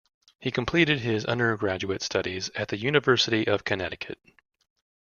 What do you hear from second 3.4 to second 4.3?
of Connecticut.